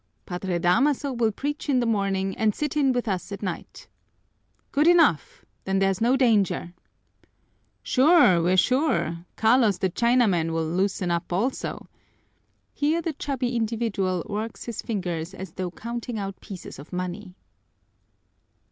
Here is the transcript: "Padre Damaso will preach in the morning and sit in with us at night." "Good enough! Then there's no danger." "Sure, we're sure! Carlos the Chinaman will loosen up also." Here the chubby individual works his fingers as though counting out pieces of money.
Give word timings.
"Padre 0.25 0.57
Damaso 0.57 1.13
will 1.13 1.31
preach 1.31 1.69
in 1.69 1.79
the 1.79 1.85
morning 1.85 2.35
and 2.35 2.55
sit 2.55 2.75
in 2.75 2.91
with 2.91 3.07
us 3.07 3.31
at 3.31 3.43
night." 3.43 3.87
"Good 4.71 4.87
enough! 4.87 5.45
Then 5.63 5.77
there's 5.77 6.01
no 6.01 6.17
danger." 6.17 6.73
"Sure, 7.83 8.41
we're 8.41 8.57
sure! 8.57 9.19
Carlos 9.35 9.77
the 9.77 9.91
Chinaman 9.91 10.53
will 10.53 10.65
loosen 10.65 11.11
up 11.11 11.31
also." 11.31 11.87
Here 12.73 12.99
the 13.03 13.13
chubby 13.13 13.55
individual 13.55 14.25
works 14.27 14.63
his 14.63 14.81
fingers 14.81 15.35
as 15.35 15.51
though 15.51 15.69
counting 15.69 16.17
out 16.17 16.39
pieces 16.41 16.79
of 16.79 16.91
money. 16.91 17.35